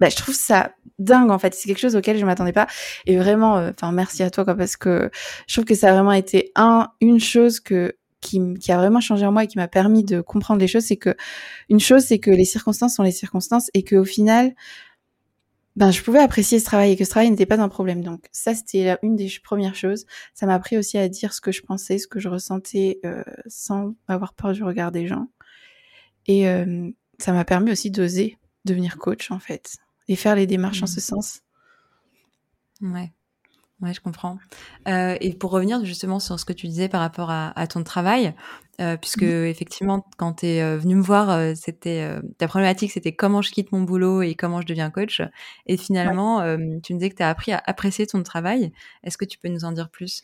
[0.00, 1.54] bah, je trouve ça dingue en fait.
[1.54, 2.66] C'est quelque chose auquel je m'attendais pas.
[3.06, 5.10] Et vraiment, euh, enfin, merci à toi quoi, parce que
[5.46, 9.00] je trouve que ça a vraiment été un, une chose que qui, qui, a vraiment
[9.00, 11.14] changé en moi et qui m'a permis de comprendre les choses, c'est que
[11.68, 14.54] une chose, c'est que les circonstances sont les circonstances et qu'au final,
[15.76, 18.02] ben, je pouvais apprécier ce travail et que ce travail n'était pas un problème.
[18.02, 20.06] Donc ça, c'était une des premières choses.
[20.32, 23.24] Ça m'a appris aussi à dire ce que je pensais, ce que je ressentais euh,
[23.46, 25.28] sans avoir peur du regard des gens.
[26.26, 29.76] Et euh, ça m'a permis aussi d'oser devenir coach, en fait,
[30.08, 30.88] et faire les démarches en mmh.
[30.88, 31.40] ce sens.
[32.80, 33.12] Ouais.
[33.80, 34.38] Ouais, je comprends.
[34.88, 37.82] Euh, et pour revenir justement sur ce que tu disais par rapport à, à ton
[37.82, 38.32] travail,
[38.80, 39.44] euh, puisque mmh.
[39.46, 42.08] effectivement, quand tu es euh, venu me voir, c'était
[42.38, 45.22] ta problématique, c'était comment je quitte mon boulot et comment je deviens coach.
[45.66, 46.40] Et finalement,
[46.82, 48.72] tu me disais que tu as appris à apprécier ton travail.
[49.02, 50.22] Est-ce que tu peux nous en dire plus?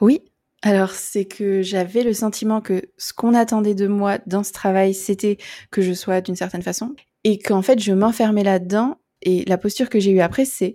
[0.00, 0.20] Oui.
[0.62, 4.92] Alors, c'est que j'avais le sentiment que ce qu'on attendait de moi dans ce travail,
[4.92, 5.38] c'était
[5.70, 8.98] que je sois d'une certaine façon, et qu'en fait, je m'enfermais là-dedans.
[9.22, 10.74] Et la posture que j'ai eue après, c'est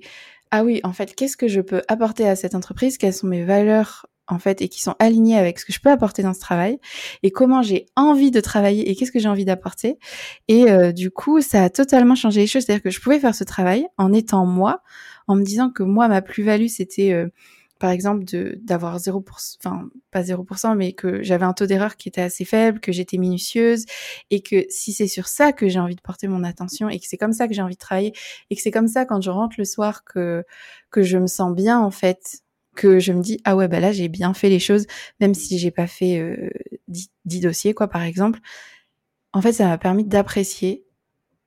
[0.56, 3.00] ah oui, en fait, qu'est-ce que je peux apporter à cette entreprise?
[3.00, 5.89] Quelles sont mes valeurs en fait et qui sont alignées avec ce que je peux
[5.89, 6.78] apporter dans ce travail?
[7.24, 9.98] Et comment j'ai envie de travailler et qu'est-ce que j'ai envie d'apporter?
[10.50, 12.66] Et euh, du coup ça a totalement changé les choses.
[12.66, 14.84] C'est-à-dire que je pouvais faire ce travail en étant moi
[15.26, 17.30] en me disant que moi ma plus-value c'était euh,
[17.84, 18.24] par exemple
[18.62, 22.80] d'avoir 0%, enfin pas 0%, mais que j'avais un taux d'erreur qui était assez faible,
[22.80, 23.84] que j'étais minutieuse
[24.30, 27.06] et que si c'est sur ça que j'ai envie de porter mon attention et que
[27.06, 28.13] c'est comme ça que j'ai envie de travailler
[28.50, 30.46] et que c'est comme ça quand je rentre le soir que
[30.91, 32.43] que je me sens bien en fait,
[32.74, 34.86] que je me dis ah ouais bah là j'ai bien fait les choses
[35.19, 36.52] même si j'ai pas fait euh,
[36.88, 38.39] 10, 10 dossiers quoi par exemple.
[39.34, 40.86] En fait, ça m'a permis d'apprécier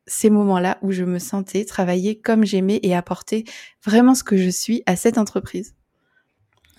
[0.07, 3.45] ces moments-là où je me sentais travailler comme j'aimais et apporter
[3.83, 5.77] vraiment ce que je suis à cette entreprise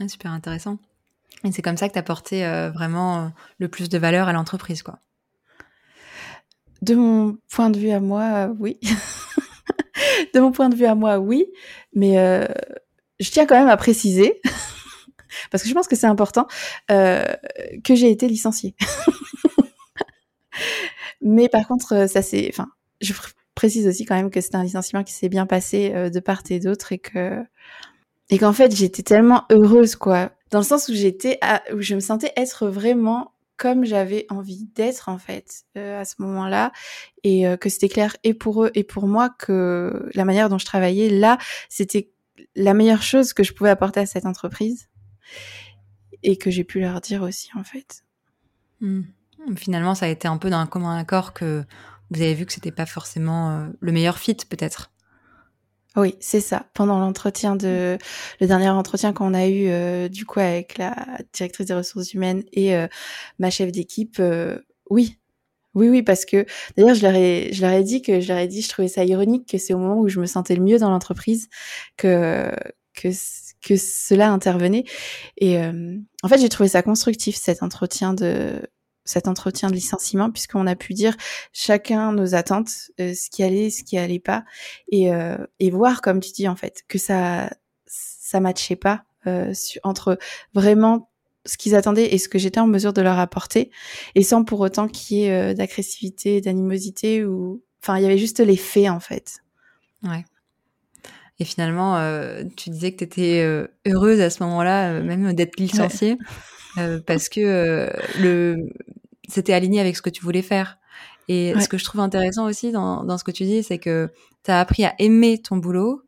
[0.08, 0.78] super intéressant.
[1.44, 3.28] Et c'est comme ça que tu as porté euh, vraiment euh,
[3.60, 5.00] le plus de valeur à l'entreprise, quoi.
[6.82, 8.80] De mon point de vue à moi, oui.
[10.34, 11.48] de mon point de vue à moi, oui.
[11.94, 12.48] Mais euh,
[13.20, 14.40] je tiens quand même à préciser,
[15.52, 16.48] parce que je pense que c'est important,
[16.88, 18.76] que j'ai été licenciée.
[21.22, 22.68] Mais par contre, ça c'est, enfin,
[23.02, 23.14] je
[23.58, 26.44] précise aussi quand même que c'est un licenciement qui s'est bien passé euh, de part
[26.50, 27.44] et d'autre et que
[28.30, 31.40] et qu'en fait j'étais tellement heureuse quoi, dans le sens où j'étais
[31.74, 36.16] où je me sentais être vraiment comme j'avais envie d'être en fait euh, à ce
[36.20, 36.72] moment-là
[37.24, 40.60] et euh, que c'était clair et pour eux et pour moi que la manière dont
[40.60, 41.38] je travaillais là
[41.70, 42.12] c'était
[42.56, 44.90] la meilleure chose que je pouvais apporter à cette entreprise
[46.24, 48.04] et que j'ai pu leur dire aussi en fait.
[48.82, 49.02] Mmh.
[49.56, 51.64] Finalement, ça a été un peu d'un commun accord que
[52.10, 54.92] vous avez vu que c'était pas forcément euh, le meilleur fit peut-être.
[55.98, 56.68] Oui, c'est ça.
[56.76, 57.98] Pendant l'entretien de
[58.40, 60.96] le dernier entretien qu'on a eu euh, du coup avec la
[61.34, 62.88] directrice des ressources humaines et euh,
[63.40, 64.22] ma chef d'équipe,
[64.92, 65.18] oui,
[65.76, 66.46] oui, oui, parce que
[66.78, 68.88] d'ailleurs je leur ai je leur ai dit que je leur ai dit je trouvais
[68.88, 71.50] ça ironique que c'est au moment où je me sentais le mieux dans l'entreprise
[71.98, 72.52] que
[72.96, 73.10] que
[73.62, 74.86] que cela intervenait
[75.38, 78.62] et en fait j'ai trouvé ça constructif cet entretien de
[79.08, 81.16] cet entretien de licenciement puisqu'on a pu dire
[81.54, 84.44] chacun nos attentes, euh, ce qui allait, ce qui allait pas,
[84.92, 87.50] et, euh, et voir comme tu dis en fait que ça
[87.88, 90.20] ça matchait pas euh, entre
[90.54, 91.10] vraiment
[91.46, 93.72] ce qu'ils attendaient et ce que j'étais en mesure de leur apporter,
[94.16, 98.42] et sans pour autant qu'il y ait d'agressivité, d'animosité ou enfin il y avait juste
[98.42, 99.42] les faits en fait.
[100.04, 100.26] Ouais.
[101.40, 102.02] Et finalement,
[102.58, 106.18] tu disais que tu étais heureuse à ce moment-là, même d'être licenciée.
[107.06, 107.90] parce que
[108.20, 108.70] le
[109.28, 110.78] c'était aligné avec ce que tu voulais faire.
[111.30, 114.10] Et ce que je trouve intéressant aussi dans, dans ce que tu dis, c'est que
[114.46, 116.04] tu as appris à aimer ton boulot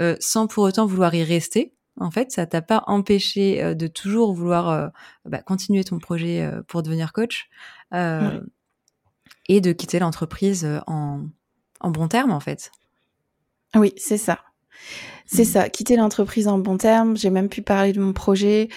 [0.00, 1.74] euh, sans pour autant vouloir y rester.
[1.98, 4.88] En fait, ça t'a pas empêché euh, de toujours vouloir euh,
[5.26, 7.50] bah, continuer ton projet pour devenir coach
[7.92, 11.24] et de quitter l'entreprise en,
[11.80, 12.70] en bon terme, en fait.
[13.74, 14.38] Oui, c'est ça.
[15.26, 15.46] C'est mmh.
[15.46, 17.16] ça, quitter l'entreprise en bon terme.
[17.16, 18.68] J'ai même pu parler de mon projet.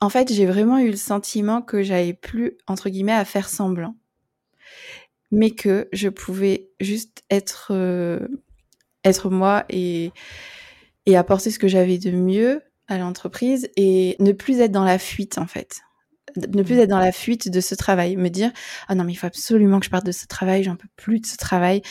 [0.00, 3.96] En fait, j'ai vraiment eu le sentiment que j'avais plus, entre guillemets, à faire semblant.
[5.30, 8.26] Mais que je pouvais juste être, euh,
[9.04, 10.12] être moi et,
[11.06, 14.98] et apporter ce que j'avais de mieux à l'entreprise et ne plus être dans la
[14.98, 15.80] fuite, en fait.
[16.36, 16.80] Ne plus mmh.
[16.80, 18.16] être dans la fuite de ce travail.
[18.16, 18.52] Me dire,
[18.88, 21.20] ah non, mais il faut absolument que je parte de ce travail, j'en peux plus
[21.20, 21.82] de ce travail.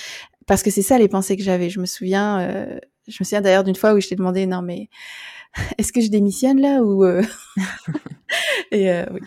[0.46, 1.70] Parce que c'est ça les pensées que j'avais.
[1.70, 4.62] Je me souviens, euh, je me souviens d'ailleurs d'une fois où je t'ai demandé, non,
[4.62, 4.90] mais
[5.78, 7.24] est-ce que je démissionne là ou euh?
[8.72, 9.20] et euh, oui.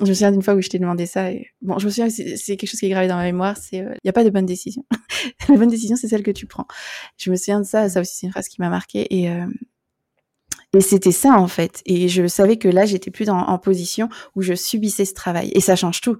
[0.00, 1.30] Je me souviens d'une fois où je t'ai demandé ça.
[1.62, 3.56] Bon, je me souviens, c'est quelque chose qui est gravé dans ma mémoire.
[3.56, 4.84] C'est, il euh, n'y a pas de bonne décision.
[5.48, 6.66] la bonne décision, c'est celle que tu prends.
[7.18, 7.88] Je me souviens de ça.
[7.88, 9.06] Ça aussi, c'est une phrase qui m'a marquée.
[9.10, 9.28] Et
[10.72, 11.82] et c'était ça en fait.
[11.84, 15.50] Et je savais que là, j'étais plus en position où je subissais ce travail.
[15.54, 16.18] Et ça change tout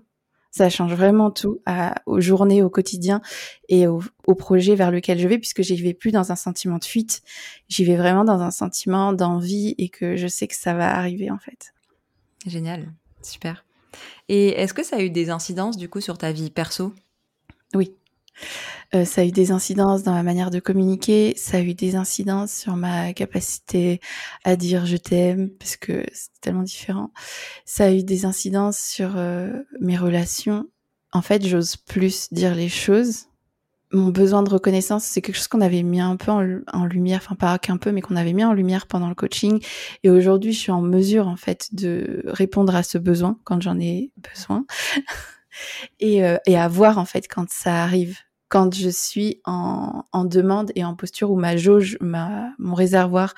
[0.50, 3.20] ça change vraiment tout à, aux journées, au quotidien
[3.68, 6.78] et au, au, projet vers lequel je vais, puisque j'y vais plus dans un sentiment
[6.78, 7.22] de fuite,
[7.68, 11.30] j'y vais vraiment dans un sentiment d'envie et que je sais que ça va arriver
[11.30, 11.72] en fait.
[12.46, 13.64] Génial, super.
[14.28, 16.94] Et est-ce que ça a eu des incidences du coup sur ta vie perso?
[17.74, 17.94] Oui.
[18.94, 21.94] Euh, ça a eu des incidences dans ma manière de communiquer, ça a eu des
[21.94, 24.00] incidences sur ma capacité
[24.44, 27.12] à dire je t'aime, parce que c'est tellement différent.
[27.64, 29.50] Ça a eu des incidences sur euh,
[29.80, 30.68] mes relations.
[31.12, 33.26] En fait, j'ose plus dire les choses.
[33.92, 37.34] Mon besoin de reconnaissance, c'est quelque chose qu'on avait mis un peu en, lumière, enfin
[37.34, 39.60] pas qu'un peu, mais qu'on avait mis en lumière pendant le coaching.
[40.04, 43.80] Et aujourd'hui, je suis en mesure, en fait, de répondre à ce besoin quand j'en
[43.80, 44.64] ai besoin.
[46.00, 50.24] et, euh, et à voir, en fait, quand ça arrive quand je suis en, en,
[50.24, 53.32] demande et en posture où ma jauge, ma, mon réservoir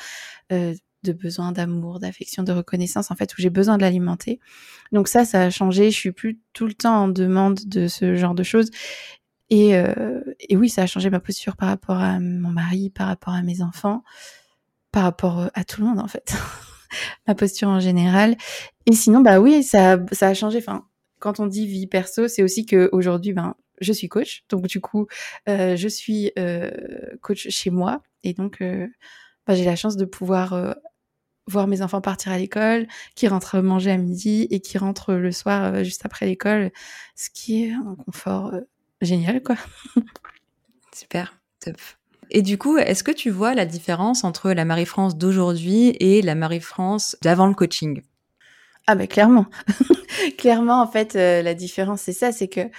[0.51, 4.41] euh, de besoin d'amour, d'affection, de reconnaissance, en fait, où j'ai besoin de l'alimenter.
[4.91, 5.91] Donc ça, ça a changé.
[5.91, 8.71] Je suis plus tout le temps en demande de ce genre de choses.
[9.51, 13.09] Et, euh, et oui, ça a changé ma posture par rapport à mon mari, par
[13.09, 14.03] rapport à mes enfants,
[14.93, 16.35] par rapport euh, à tout le monde, en fait.
[17.29, 18.37] ma posture en général.
[18.87, 20.59] Et sinon, bah oui, ça, ça a changé.
[20.59, 20.87] Enfin,
[21.19, 24.81] quand on dit vie perso, c'est aussi que aujourd'hui, ben, je suis coach, donc du
[24.81, 25.07] coup,
[25.49, 26.71] euh, je suis euh,
[27.21, 28.87] coach chez moi, et donc euh,
[29.47, 30.77] bah, j'ai la chance de pouvoir
[31.49, 35.33] voir mes enfants partir à l'école, qui rentrent manger à midi et qui rentrent le
[35.33, 36.71] soir juste après l'école,
[37.17, 38.55] ce qui est un confort
[39.01, 39.57] génial, quoi.
[40.95, 41.77] Super, top.
[42.31, 46.35] Et du coup, est-ce que tu vois la différence entre la Marie-France d'aujourd'hui et la
[46.35, 48.03] Marie-France d'avant le coaching?
[48.87, 49.47] Ah ben clairement.
[50.39, 52.71] clairement, en fait, la différence, c'est ça, c'est que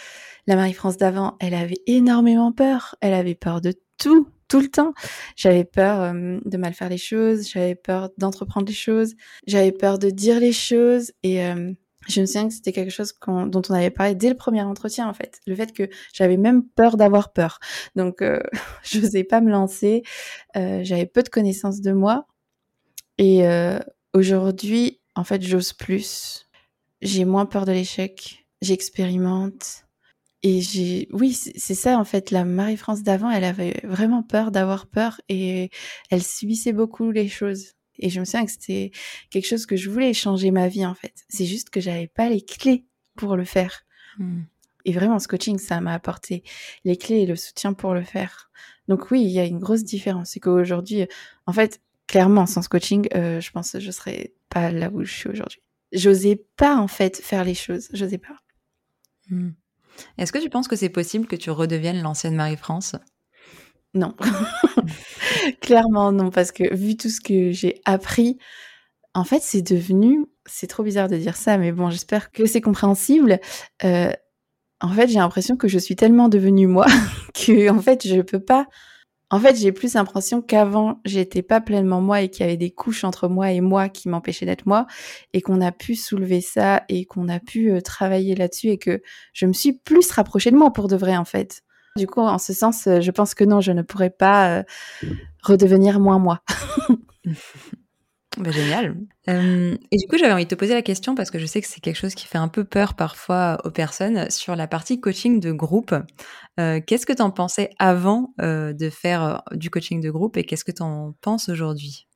[0.47, 2.95] la Marie-France d'avant, elle avait énormément peur.
[3.01, 4.93] Elle avait peur de tout, tout le temps.
[5.35, 9.15] J'avais peur euh, de mal faire les choses, j'avais peur d'entreprendre les choses,
[9.47, 11.71] j'avais peur de dire les choses et euh,
[12.07, 15.07] je me souviens que c'était quelque chose dont on avait parlé dès le premier entretien
[15.07, 15.39] en fait.
[15.47, 17.59] Le fait que j'avais même peur d'avoir peur.
[17.95, 18.41] Donc euh,
[18.83, 20.03] je n'osais pas me lancer,
[20.53, 22.27] j'avais peu de connaissances de moi
[23.17, 23.45] et
[24.13, 26.49] aujourd'hui en fait j'ose plus.
[27.01, 29.83] J'ai moins peur de l'échec, j'expérimente
[30.43, 32.29] et j'ai, oui, c'est ça en fait.
[32.29, 35.69] La Marie-France d'avant, elle avait vraiment peur d'avoir peur et
[36.09, 37.75] elle subissait beaucoup les choses.
[37.97, 38.91] Et je me souviens que c'était
[39.29, 41.13] quelque chose que je voulais changer ma vie en fait.
[41.29, 43.85] C'est juste que j'avais pas les clés pour le faire.
[44.17, 44.41] Hmm.
[44.83, 46.43] Et vraiment, ce coaching, ça m'a apporté
[46.83, 48.51] les clés et le soutien pour le faire.
[48.89, 50.31] Donc oui, il y a une grosse différence.
[50.31, 51.07] C'est qu'aujourd'hui,
[51.45, 55.05] en fait, clairement, sans ce coaching, euh, je pense que je serais pas là où
[55.05, 55.61] je suis aujourd'hui.
[55.93, 57.87] J'osais pas en fait faire les choses.
[57.93, 58.35] J'osais pas.
[59.29, 59.51] Hmm.
[60.17, 62.95] Est-ce que tu penses que c'est possible que tu redeviennes l'ancienne Marie-France?
[63.93, 64.15] Non.
[65.61, 68.37] Clairement non, parce que vu tout ce que j'ai appris,
[69.13, 72.61] en fait, c'est devenu, c'est trop bizarre de dire ça, mais bon, j'espère que c'est
[72.61, 73.39] compréhensible.
[73.83, 74.11] Euh,
[74.81, 76.87] en fait, j'ai l'impression que je suis tellement devenue moi
[77.33, 78.67] que, en fait, je peux pas
[79.33, 82.69] en fait, j'ai plus l'impression qu'avant, j'étais pas pleinement moi et qu'il y avait des
[82.69, 84.85] couches entre moi et moi qui m'empêchaient d'être moi
[85.33, 89.01] et qu'on a pu soulever ça et qu'on a pu euh, travailler là-dessus et que
[89.33, 91.63] je me suis plus rapprochée de moi pour de vrai, en fait.
[91.97, 94.63] Du coup, en ce sens, euh, je pense que non, je ne pourrais pas euh,
[95.41, 96.43] redevenir moins moi.
[98.37, 98.95] Bah, génial.
[99.27, 101.67] Et du coup, j'avais envie de te poser la question parce que je sais que
[101.67, 105.39] c'est quelque chose qui fait un peu peur parfois aux personnes sur la partie coaching
[105.39, 105.93] de groupe.
[106.59, 110.43] Euh, qu'est-ce que tu en pensais avant euh, de faire du coaching de groupe et
[110.43, 112.07] qu'est-ce que tu en penses aujourd'hui?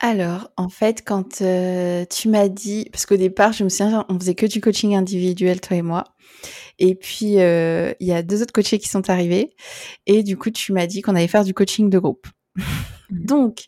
[0.00, 4.36] Alors, en fait, quand tu m'as dit, parce qu'au départ, je me souviens, on faisait
[4.36, 6.04] que du coaching individuel, toi et moi.
[6.78, 9.56] Et puis, il y a deux autres coachés qui sont arrivés.
[10.06, 12.28] Et du coup, tu m'as dit qu'on allait faire du coaching de groupe.
[12.54, 12.62] Mmh.
[13.24, 13.64] Donc,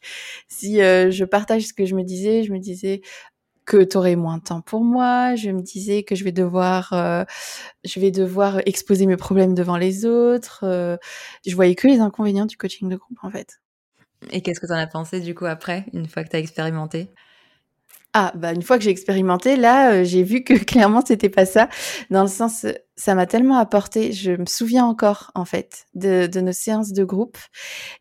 [0.49, 3.01] si euh, je partage ce que je me disais, je me disais
[3.71, 6.93] que tu aurais moins de temps pour moi, je me disais que je vais devoir
[6.93, 7.23] euh,
[7.85, 10.97] je vais devoir exposer mes problèmes devant les autres, euh,
[11.47, 13.61] je voyais que les inconvénients du coaching de groupe en fait.
[14.33, 16.41] Et qu'est-ce que tu en as pensé du coup après, une fois que tu as
[16.41, 17.11] expérimenté?
[18.13, 21.47] Ah, bah une fois que j'ai expérimenté, là, euh, j'ai vu que clairement c'était pas
[21.47, 21.69] ça.
[22.11, 24.11] Dans le sens, ça m'a tellement apporté.
[24.11, 27.39] Je me souviens encore en fait de, de nos séances de groupe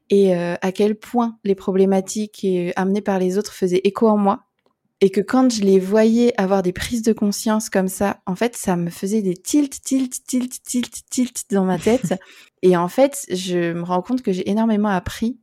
[0.09, 2.43] et euh, à quel point les problématiques
[2.75, 4.48] amenées par les autres faisaient écho en moi.
[5.01, 8.57] Et que quand je les voyais avoir des prises de conscience comme ça, en fait,
[8.57, 12.15] ça me faisait des tilt, tilt, tilt, tilt, tilt dans ma tête.
[12.61, 15.39] et en fait, je me rends compte que j'ai énormément appris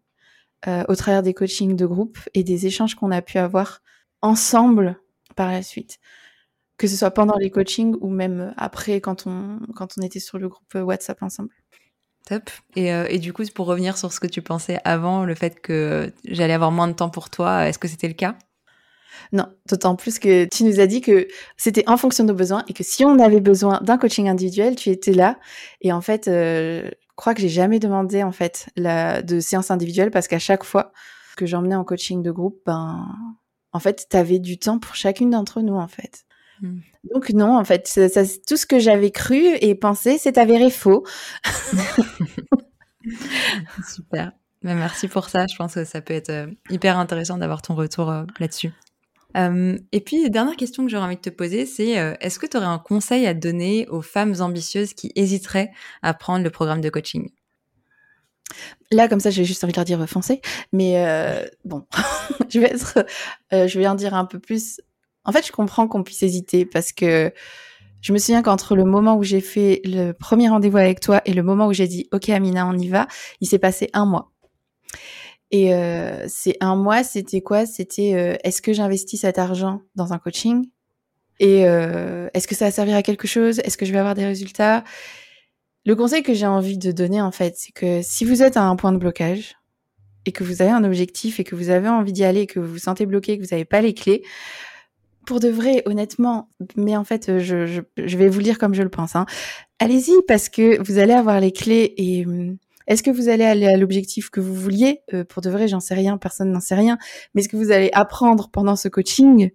[0.67, 3.81] euh, au travers des coachings de groupe et des échanges qu'on a pu avoir
[4.21, 5.01] ensemble
[5.37, 5.99] par la suite.
[6.77, 10.39] Que ce soit pendant les coachings ou même après quand on, quand on était sur
[10.39, 11.55] le groupe WhatsApp ensemble.
[12.27, 12.51] Top.
[12.75, 15.61] Et, euh, et, du coup, pour revenir sur ce que tu pensais avant, le fait
[15.61, 18.37] que j'allais avoir moins de temps pour toi, est-ce que c'était le cas?
[19.33, 22.65] Non, d'autant plus que tu nous as dit que c'était en fonction de nos besoins
[22.69, 25.39] et que si on avait besoin d'un coaching individuel, tu étais là.
[25.81, 29.71] Et en fait, euh, je crois que j'ai jamais demandé en fait la, de séance
[29.71, 30.93] individuelle parce qu'à chaque fois
[31.37, 33.07] que j'emmenais en coaching de groupe, ben
[33.73, 36.25] en fait, tu avais du temps pour chacune d'entre nous, en fait.
[36.63, 36.79] Hmm.
[37.13, 41.05] Donc non, en fait, ça, tout ce que j'avais cru et pensé s'est avéré faux.
[43.87, 44.33] Super.
[44.63, 45.45] Mais bah, merci pour ça.
[45.47, 48.73] Je pense que ça peut être euh, hyper intéressant d'avoir ton retour euh, là-dessus.
[49.37, 52.57] Euh, et puis, dernière question que j'aurais envie de te poser, c'est est-ce que tu
[52.57, 55.71] aurais un conseil à donner aux femmes ambitieuses qui hésiteraient
[56.03, 57.31] à prendre le programme de coaching?
[58.93, 60.41] Là, comme ça, j'ai juste envie de leur dire foncez.
[60.73, 61.85] Mais euh, bon,
[62.49, 64.81] je euh, je vais en dire un peu plus.
[65.25, 67.33] En fait, je comprends qu'on puisse hésiter parce que
[68.01, 71.33] je me souviens qu'entre le moment où j'ai fait le premier rendez-vous avec toi et
[71.33, 73.09] le moment où j'ai dit OK Amina, on y va,
[73.41, 74.31] il s'est passé un mois.
[75.51, 77.67] Et euh, c'est un mois, c'était quoi?
[77.67, 80.69] C'était est-ce que j'investis cet argent dans un coaching?
[81.39, 83.61] Et est-ce que ça va servir à quelque chose?
[83.61, 84.85] Est-ce que je vais avoir des résultats?
[85.85, 88.65] Le conseil que j'ai envie de donner, en fait, c'est que si vous êtes à
[88.65, 89.55] un point de blocage
[90.25, 92.59] et que vous avez un objectif et que vous avez envie d'y aller et que
[92.59, 94.25] vous vous sentez bloqué, que vous n'avez pas les clés,
[95.27, 98.75] pour de vrai, honnêtement, mais en fait, je, je, je vais vous le dire comme
[98.75, 99.15] je le pense.
[99.15, 99.27] Hein.
[99.79, 103.67] Allez-y parce que vous allez avoir les clés et hum, est-ce que vous allez aller
[103.67, 105.01] à l'objectif que vous vouliez?
[105.13, 106.99] Euh, Pour de vrai, j'en sais rien, personne n'en sait rien.
[107.35, 109.51] Mais est-ce que vous allez apprendre pendant ce coaching?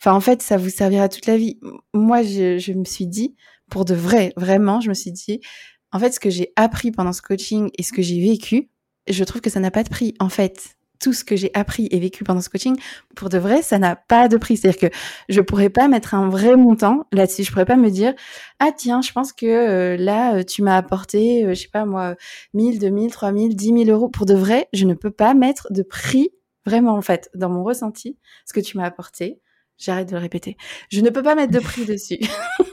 [0.00, 1.58] Enfin, en fait, ça vous servira toute la vie.
[1.92, 3.34] Moi, je, je me suis dit,
[3.70, 5.40] pour de vrai, vraiment, je me suis dit,
[5.92, 8.70] en fait, ce que j'ai appris pendant ce coaching et ce que j'ai vécu,
[9.08, 10.14] je trouve que ça n'a pas de prix.
[10.20, 12.76] En fait, tout ce que j'ai appris et vécu pendant ce coaching,
[13.14, 14.56] pour de vrai, ça n'a pas de prix.
[14.56, 14.96] C'est-à-dire que
[15.28, 17.44] je pourrais pas mettre un vrai montant là-dessus.
[17.44, 18.14] Je pourrais pas me dire,
[18.60, 21.84] ah tiens, je pense que euh, là, euh, tu m'as apporté, euh, je sais pas
[21.84, 22.16] moi,
[22.54, 24.08] 1000, 2000, 3000, 10 000 euros.
[24.08, 26.30] Pour de vrai, je ne peux pas mettre de prix
[26.66, 29.40] vraiment, en fait, dans mon ressenti, ce que tu m'as apporté.
[29.78, 30.56] J'arrête de le répéter.
[30.90, 32.18] Je ne peux pas mettre de prix dessus.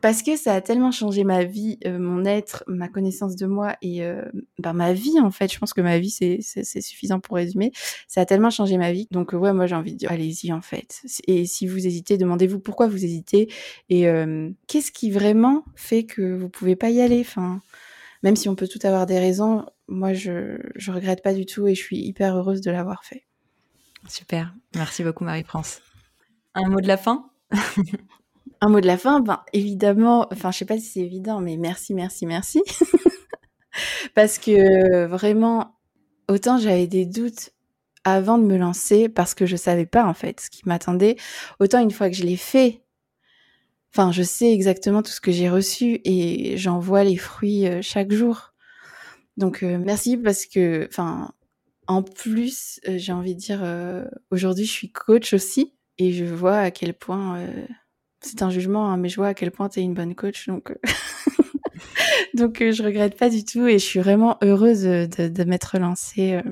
[0.00, 3.76] Parce que ça a tellement changé ma vie, euh, mon être, ma connaissance de moi
[3.82, 4.22] et euh,
[4.58, 5.52] bah, ma vie en fait.
[5.52, 6.40] Je pense que ma vie c'est
[6.80, 7.72] suffisant pour résumer.
[8.06, 9.08] Ça a tellement changé ma vie.
[9.10, 11.02] Donc ouais, moi j'ai envie de dire allez-y en fait.
[11.26, 13.52] Et si vous hésitez, demandez-vous pourquoi vous hésitez
[13.88, 17.20] et euh, qu'est-ce qui vraiment fait que vous pouvez pas y aller?
[17.20, 17.60] Enfin,
[18.22, 21.66] même si on peut tout avoir des raisons, moi je je regrette pas du tout
[21.66, 23.24] et je suis hyper heureuse de l'avoir fait.
[24.08, 25.82] Super, merci beaucoup Marie-France.
[26.54, 27.30] Un mot de la fin?
[28.60, 31.56] Un mot de la fin, ben évidemment, enfin je sais pas si c'est évident, mais
[31.56, 32.60] merci, merci, merci.
[34.14, 35.78] parce que vraiment,
[36.28, 37.50] autant j'avais des doutes
[38.04, 41.16] avant de me lancer parce que je savais pas en fait ce qui m'attendait,
[41.60, 42.82] autant une fois que je l'ai fait,
[43.92, 47.80] enfin je sais exactement tout ce que j'ai reçu et j'en vois les fruits euh,
[47.82, 48.54] chaque jour.
[49.36, 51.32] Donc euh, merci parce que, enfin,
[51.86, 53.62] en plus, euh, j'ai envie de dire,
[54.30, 57.46] aujourd'hui je suis coach aussi et je vois à quel point
[58.20, 60.48] c'est un jugement, hein, mais je vois à quel point tu es une bonne coach.
[60.48, 60.74] Donc, euh,
[62.34, 65.78] donc euh, je regrette pas du tout et je suis vraiment heureuse de, de m'être
[65.78, 66.42] lancée euh,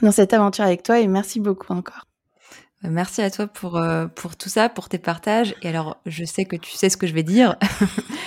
[0.00, 2.06] dans cette aventure avec toi et merci beaucoup encore.
[2.84, 3.80] Merci à toi pour,
[4.16, 5.54] pour tout ça, pour tes partages.
[5.62, 7.54] Et alors, je sais que tu sais ce que je vais dire.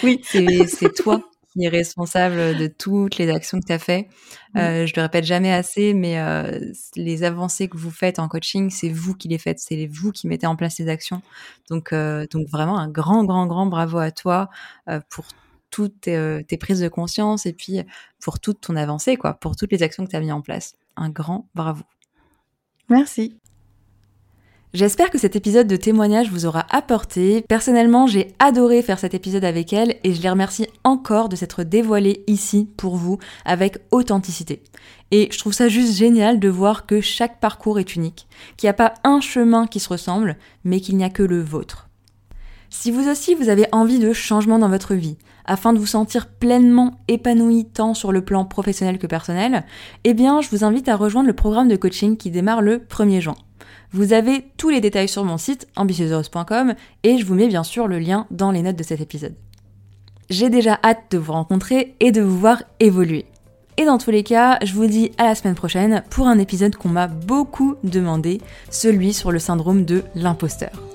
[0.01, 0.21] Oui.
[0.23, 1.21] c'est toi
[1.55, 4.09] qui est responsable de toutes les actions que tu as fait.
[4.57, 6.59] Euh, je le répète jamais assez, mais euh,
[6.95, 10.27] les avancées que vous faites en coaching, c'est vous qui les faites, c'est vous qui
[10.27, 11.21] mettez en place les actions.
[11.69, 14.49] Donc, euh, donc vraiment un grand, grand, grand bravo à toi
[14.89, 15.25] euh, pour
[15.71, 17.81] toutes tes, tes, prises de conscience et puis
[18.21, 20.75] pour toute ton avancée, quoi, pour toutes les actions que tu as mis en place.
[20.95, 21.83] Un grand bravo.
[22.89, 23.37] Merci.
[24.75, 27.45] J'espère que cet épisode de témoignage vous aura apporté.
[27.47, 31.63] Personnellement, j'ai adoré faire cet épisode avec elle et je les remercie encore de s'être
[31.63, 34.61] dévoilée ici pour vous avec authenticité.
[35.11, 38.71] Et je trouve ça juste génial de voir que chaque parcours est unique, qu'il n'y
[38.71, 41.87] a pas un chemin qui se ressemble, mais qu'il n'y a que le vôtre.
[42.69, 45.15] Si vous aussi vous avez envie de changement dans votre vie,
[45.45, 49.63] afin de vous sentir pleinement épanoui tant sur le plan professionnel que personnel,
[50.03, 53.21] eh bien je vous invite à rejoindre le programme de coaching qui démarre le 1er
[53.21, 53.35] juin.
[53.91, 57.87] Vous avez tous les détails sur mon site ambitieuseuse.com et je vous mets bien sûr
[57.87, 59.35] le lien dans les notes de cet épisode.
[60.29, 63.25] J'ai déjà hâte de vous rencontrer et de vous voir évoluer.
[63.77, 66.75] Et dans tous les cas, je vous dis à la semaine prochaine pour un épisode
[66.75, 70.94] qu'on m'a beaucoup demandé, celui sur le syndrome de l'imposteur.